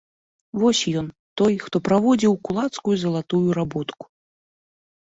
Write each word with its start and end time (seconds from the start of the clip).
Вось 0.61 0.81
ён, 1.01 1.07
той, 1.41 1.53
хто 1.65 1.77
праводзіць 1.89 2.35
кулацкую 2.51 2.95
залатую 3.05 3.47
работку! 3.61 4.03